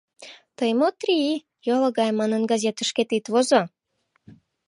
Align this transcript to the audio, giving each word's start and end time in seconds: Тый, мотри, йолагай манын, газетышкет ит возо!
Тый, 0.57 0.71
мотри, 0.81 1.19
йолагай 1.67 2.11
манын, 2.19 2.43
газетышкет 2.51 3.09
ит 3.17 3.25
возо! 3.33 3.61